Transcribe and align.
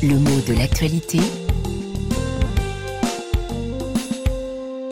Le 0.00 0.14
mot 0.14 0.40
de 0.46 0.56
l'actualité. 0.56 1.18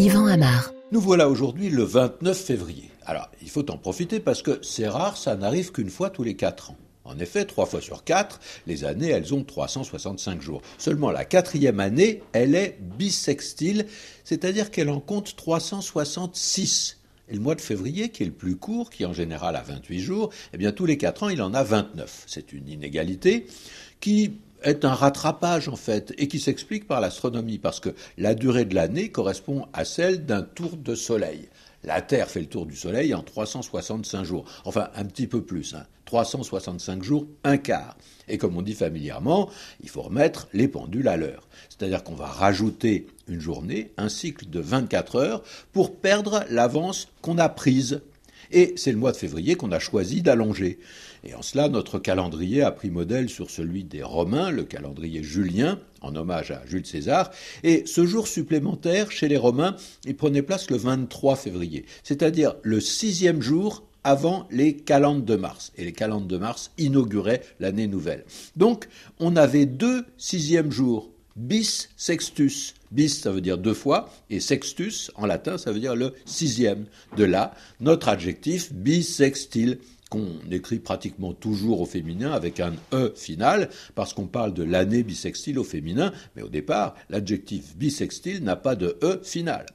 Yvan 0.00 0.26
Amar. 0.26 0.72
Nous 0.90 1.00
voilà 1.00 1.28
aujourd'hui 1.28 1.70
le 1.70 1.84
29 1.84 2.36
février. 2.36 2.90
Alors, 3.04 3.30
il 3.40 3.48
faut 3.48 3.70
en 3.70 3.78
profiter 3.78 4.18
parce 4.18 4.42
que 4.42 4.58
c'est 4.62 4.88
rare, 4.88 5.16
ça 5.16 5.36
n'arrive 5.36 5.70
qu'une 5.70 5.90
fois 5.90 6.10
tous 6.10 6.24
les 6.24 6.34
quatre 6.34 6.72
ans. 6.72 6.76
En 7.04 7.20
effet, 7.20 7.44
trois 7.44 7.66
fois 7.66 7.80
sur 7.80 8.02
quatre, 8.02 8.40
les 8.66 8.84
années, 8.84 9.10
elles 9.10 9.32
ont 9.32 9.44
365 9.44 10.42
jours. 10.42 10.60
Seulement 10.76 11.12
la 11.12 11.24
quatrième 11.24 11.78
année, 11.78 12.24
elle 12.32 12.56
est 12.56 12.76
bissextile, 12.80 13.86
c'est-à-dire 14.24 14.72
qu'elle 14.72 14.90
en 14.90 14.98
compte 14.98 15.36
366. 15.36 16.98
Et 17.28 17.34
le 17.34 17.40
mois 17.40 17.54
de 17.54 17.60
février, 17.60 18.10
qui 18.10 18.22
est 18.22 18.26
le 18.26 18.32
plus 18.32 18.56
court, 18.56 18.90
qui 18.90 19.04
en 19.04 19.12
général 19.12 19.56
a 19.56 19.62
28 19.62 20.00
jours, 20.00 20.30
eh 20.52 20.58
bien 20.58 20.72
tous 20.72 20.86
les 20.86 20.96
quatre 20.96 21.24
ans, 21.24 21.28
il 21.28 21.42
en 21.42 21.54
a 21.54 21.62
29. 21.62 22.24
C'est 22.26 22.52
une 22.52 22.68
inégalité 22.68 23.46
qui 24.00 24.38
est 24.62 24.84
un 24.84 24.94
rattrapage 24.94 25.68
en 25.68 25.76
fait 25.76 26.14
et 26.18 26.28
qui 26.28 26.40
s'explique 26.40 26.86
par 26.86 27.00
l'astronomie 27.00 27.58
parce 27.58 27.80
que 27.80 27.90
la 28.16 28.34
durée 28.34 28.64
de 28.64 28.74
l'année 28.74 29.10
correspond 29.10 29.66
à 29.72 29.84
celle 29.84 30.24
d'un 30.24 30.42
tour 30.42 30.76
de 30.76 30.94
soleil. 30.94 31.48
La 31.86 32.02
Terre 32.02 32.28
fait 32.28 32.40
le 32.40 32.46
tour 32.46 32.66
du 32.66 32.74
Soleil 32.74 33.14
en 33.14 33.22
365 33.22 34.24
jours. 34.24 34.44
Enfin, 34.64 34.90
un 34.96 35.04
petit 35.04 35.28
peu 35.28 35.42
plus. 35.42 35.74
Hein. 35.74 35.86
365 36.06 37.02
jours, 37.02 37.26
un 37.44 37.58
quart. 37.58 37.96
Et 38.28 38.38
comme 38.38 38.56
on 38.56 38.62
dit 38.62 38.74
familièrement, 38.74 39.48
il 39.82 39.88
faut 39.88 40.02
remettre 40.02 40.48
les 40.52 40.66
pendules 40.66 41.06
à 41.06 41.16
l'heure. 41.16 41.46
C'est-à-dire 41.68 42.02
qu'on 42.02 42.14
va 42.14 42.26
rajouter 42.26 43.06
une 43.28 43.40
journée, 43.40 43.92
un 43.96 44.08
cycle 44.08 44.50
de 44.50 44.58
24 44.58 45.16
heures, 45.16 45.42
pour 45.72 45.96
perdre 45.96 46.44
l'avance 46.50 47.08
qu'on 47.22 47.38
a 47.38 47.48
prise 47.48 48.02
et 48.52 48.74
c'est 48.76 48.92
le 48.92 48.98
mois 48.98 49.12
de 49.12 49.16
février 49.16 49.54
qu'on 49.54 49.72
a 49.72 49.78
choisi 49.78 50.22
d'allonger. 50.22 50.78
Et 51.24 51.34
en 51.34 51.42
cela, 51.42 51.68
notre 51.68 51.98
calendrier 51.98 52.62
a 52.62 52.70
pris 52.70 52.90
modèle 52.90 53.28
sur 53.28 53.50
celui 53.50 53.84
des 53.84 54.02
Romains, 54.02 54.50
le 54.50 54.64
calendrier 54.64 55.22
julien, 55.22 55.80
en 56.00 56.14
hommage 56.14 56.50
à 56.50 56.62
Jules 56.66 56.86
César. 56.86 57.30
Et 57.64 57.82
ce 57.86 58.06
jour 58.06 58.28
supplémentaire, 58.28 59.10
chez 59.10 59.28
les 59.28 59.36
Romains, 59.36 59.76
il 60.04 60.16
prenait 60.16 60.42
place 60.42 60.70
le 60.70 60.76
23 60.76 61.36
février, 61.36 61.84
c'est-à-dire 62.04 62.54
le 62.62 62.80
sixième 62.80 63.42
jour 63.42 63.82
avant 64.04 64.46
les 64.52 64.76
calendes 64.76 65.24
de 65.24 65.34
mars. 65.34 65.72
Et 65.76 65.84
les 65.84 65.92
calendes 65.92 66.28
de 66.28 66.36
mars 66.36 66.70
inauguraient 66.78 67.42
l'année 67.58 67.88
nouvelle. 67.88 68.24
Donc, 68.54 68.88
on 69.18 69.34
avait 69.34 69.66
deux 69.66 70.04
sixièmes 70.16 70.70
jours 70.70 71.10
bis 71.36 71.90
sextus. 71.96 72.74
Bis, 72.90 73.20
ça 73.20 73.30
veut 73.30 73.40
dire 73.40 73.58
deux 73.58 73.74
fois, 73.74 74.10
et 74.30 74.40
sextus, 74.40 75.10
en 75.14 75.26
latin, 75.26 75.58
ça 75.58 75.72
veut 75.72 75.80
dire 75.80 75.94
le 75.94 76.14
sixième. 76.24 76.86
De 77.16 77.24
là, 77.24 77.54
notre 77.80 78.08
adjectif 78.08 78.72
bisextile, 78.72 79.78
qu'on 80.08 80.38
écrit 80.50 80.78
pratiquement 80.78 81.32
toujours 81.32 81.80
au 81.80 81.86
féminin 81.86 82.30
avec 82.32 82.60
un 82.60 82.74
E 82.92 83.12
final, 83.16 83.70
parce 83.94 84.14
qu'on 84.14 84.26
parle 84.26 84.54
de 84.54 84.62
l'année 84.62 85.02
bisextile 85.02 85.58
au 85.58 85.64
féminin, 85.64 86.12
mais 86.36 86.42
au 86.42 86.48
départ, 86.48 86.94
l'adjectif 87.10 87.76
bisextile 87.76 88.42
n'a 88.42 88.56
pas 88.56 88.76
de 88.76 88.96
E 89.02 89.20
final. 89.22 89.66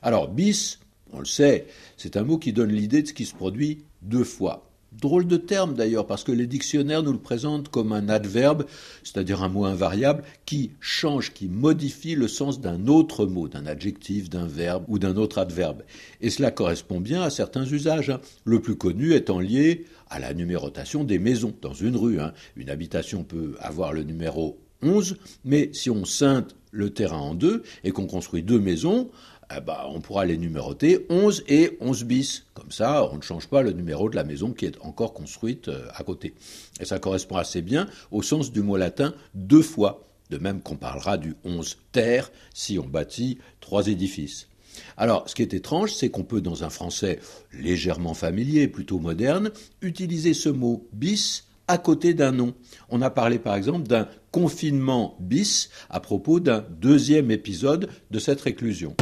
Alors, 0.00 0.28
bis, 0.28 0.78
on 1.12 1.18
le 1.18 1.24
sait, 1.24 1.66
c'est 1.96 2.16
un 2.16 2.22
mot 2.22 2.38
qui 2.38 2.52
donne 2.52 2.72
l'idée 2.72 3.02
de 3.02 3.08
ce 3.08 3.12
qui 3.12 3.26
se 3.26 3.34
produit 3.34 3.84
deux 4.02 4.24
fois. 4.24 4.71
Drôle 5.00 5.26
de 5.26 5.36
terme 5.36 5.74
d'ailleurs, 5.74 6.06
parce 6.06 6.22
que 6.22 6.32
les 6.32 6.46
dictionnaires 6.46 7.02
nous 7.02 7.12
le 7.12 7.18
présentent 7.18 7.68
comme 7.68 7.92
un 7.92 8.08
adverbe, 8.08 8.66
c'est-à-dire 9.02 9.42
un 9.42 9.48
mot 9.48 9.64
invariable, 9.64 10.22
qui 10.44 10.72
change, 10.80 11.32
qui 11.32 11.48
modifie 11.48 12.14
le 12.14 12.28
sens 12.28 12.60
d'un 12.60 12.86
autre 12.86 13.26
mot, 13.26 13.48
d'un 13.48 13.66
adjectif, 13.66 14.28
d'un 14.28 14.46
verbe 14.46 14.84
ou 14.88 14.98
d'un 14.98 15.16
autre 15.16 15.38
adverbe. 15.38 15.82
Et 16.20 16.30
cela 16.30 16.50
correspond 16.50 17.00
bien 17.00 17.22
à 17.22 17.30
certains 17.30 17.64
usages, 17.64 18.10
hein. 18.10 18.20
le 18.44 18.60
plus 18.60 18.76
connu 18.76 19.14
étant 19.14 19.40
lié 19.40 19.86
à 20.10 20.18
la 20.18 20.34
numérotation 20.34 21.04
des 21.04 21.18
maisons 21.18 21.54
dans 21.62 21.74
une 21.74 21.96
rue. 21.96 22.20
Hein. 22.20 22.32
Une 22.56 22.68
habitation 22.68 23.24
peut 23.24 23.56
avoir 23.60 23.92
le 23.92 24.02
numéro 24.02 24.58
11, 24.82 25.16
mais 25.44 25.70
si 25.72 25.90
on 25.90 26.04
scinde 26.04 26.52
le 26.70 26.90
terrain 26.90 27.18
en 27.18 27.34
deux 27.34 27.62
et 27.84 27.90
qu'on 27.90 28.06
construit 28.06 28.42
deux 28.42 28.58
maisons, 28.58 29.10
eh 29.54 29.60
ben, 29.60 29.78
on 29.88 30.00
pourra 30.00 30.24
les 30.24 30.38
numéroter 30.38 31.06
11 31.10 31.44
et 31.48 31.76
11 31.80 32.04
bis. 32.04 32.44
Comme 32.54 32.70
ça, 32.70 33.08
on 33.12 33.16
ne 33.16 33.22
change 33.22 33.48
pas 33.48 33.62
le 33.62 33.72
numéro 33.72 34.08
de 34.08 34.16
la 34.16 34.24
maison 34.24 34.52
qui 34.52 34.66
est 34.66 34.78
encore 34.80 35.12
construite 35.12 35.68
euh, 35.68 35.86
à 35.94 36.02
côté. 36.04 36.34
Et 36.80 36.84
ça 36.84 36.98
correspond 36.98 37.36
assez 37.36 37.60
bien 37.60 37.88
au 38.10 38.22
sens 38.22 38.52
du 38.52 38.62
mot 38.62 38.76
latin 38.76 39.14
deux 39.34 39.62
fois, 39.62 40.08
de 40.30 40.38
même 40.38 40.62
qu'on 40.62 40.76
parlera 40.76 41.18
du 41.18 41.34
11 41.44 41.76
terre 41.92 42.30
si 42.54 42.78
on 42.78 42.86
bâtit 42.86 43.38
trois 43.60 43.88
édifices. 43.88 44.48
Alors, 44.96 45.28
ce 45.28 45.34
qui 45.34 45.42
est 45.42 45.52
étrange, 45.52 45.92
c'est 45.92 46.08
qu'on 46.08 46.24
peut, 46.24 46.40
dans 46.40 46.64
un 46.64 46.70
français 46.70 47.20
légèrement 47.52 48.14
familier, 48.14 48.68
plutôt 48.68 48.98
moderne, 48.98 49.50
utiliser 49.82 50.32
ce 50.32 50.48
mot 50.48 50.88
bis 50.94 51.44
à 51.68 51.78
côté 51.78 52.14
d'un 52.14 52.32
nom. 52.32 52.54
On 52.88 53.02
a 53.02 53.10
parlé 53.10 53.38
par 53.38 53.54
exemple 53.54 53.86
d'un 53.86 54.08
confinement 54.32 55.16
bis 55.20 55.70
à 55.88 56.00
propos 56.00 56.40
d'un 56.40 56.64
deuxième 56.80 57.30
épisode 57.30 57.88
de 58.10 58.18
cette 58.18 58.40
réclusion. 58.40 58.96